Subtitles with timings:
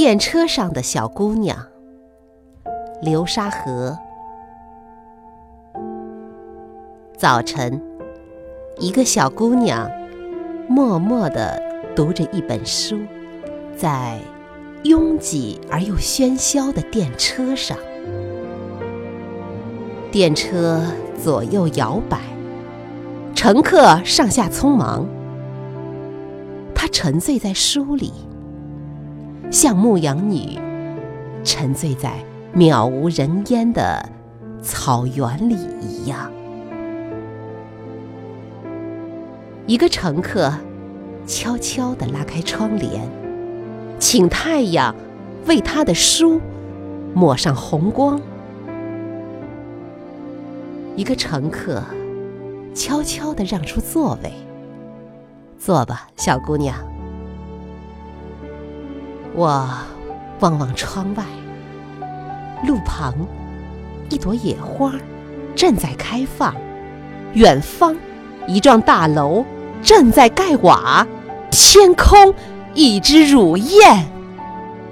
[0.00, 1.58] 电车上的小姑娘，
[3.02, 3.98] 流沙河。
[7.16, 7.82] 早晨，
[8.78, 9.90] 一个小姑娘
[10.68, 11.60] 默默地
[11.96, 12.96] 读着一本书，
[13.76, 14.20] 在
[14.84, 17.76] 拥挤而又喧嚣的电车上。
[20.12, 20.80] 电车
[21.20, 22.20] 左右摇摆，
[23.34, 25.04] 乘客上下匆忙。
[26.72, 28.12] 她沉醉在书里。
[29.50, 30.58] 像牧羊女
[31.42, 32.12] 沉醉在
[32.54, 34.06] 渺无人烟的
[34.60, 36.30] 草原里一样。
[39.66, 40.52] 一个乘客
[41.26, 43.08] 悄悄地拉开窗帘，
[43.98, 44.94] 请太阳
[45.46, 46.40] 为他的书
[47.14, 48.20] 抹上红光。
[50.96, 51.82] 一个乘客
[52.74, 54.32] 悄悄地让出座位，
[55.58, 56.74] 坐吧，小姑娘。
[59.38, 59.70] 我
[60.40, 61.22] 望望窗外，
[62.66, 63.14] 路旁
[64.10, 64.92] 一朵野花
[65.54, 66.52] 正在开放，
[67.34, 67.96] 远方
[68.48, 69.44] 一幢大楼
[69.80, 71.06] 正在盖瓦，
[71.52, 72.34] 天空
[72.74, 74.08] 一只乳燕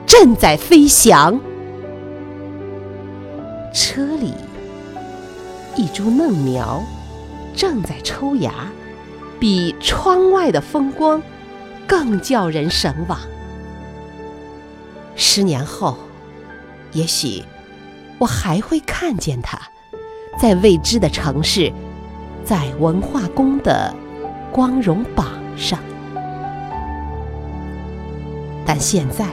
[0.06, 1.40] 正在飞翔，
[3.74, 4.32] 车里
[5.74, 6.84] 一株嫩苗
[7.52, 8.52] 正在抽芽，
[9.40, 11.20] 比窗外的风光
[11.84, 13.18] 更叫人神往。
[15.18, 15.96] 十年后，
[16.92, 17.42] 也许
[18.18, 19.58] 我还会看见他，
[20.38, 21.72] 在未知的城市，
[22.44, 23.94] 在文化宫的
[24.52, 25.78] 光荣榜上。
[28.66, 29.24] 但现在，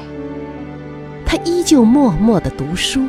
[1.25, 3.05] 他依旧默默的读书，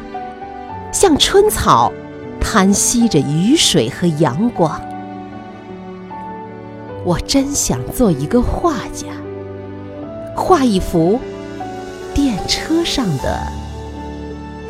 [0.92, 1.92] 像春草，
[2.40, 4.80] 贪吸着雨水和阳光。
[7.04, 9.06] 我真想做一个画家，
[10.34, 11.20] 画一幅。
[12.46, 13.46] 车上的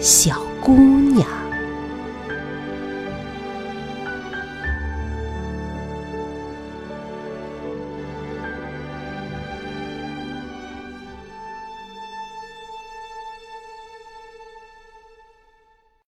[0.00, 1.43] 小姑娘。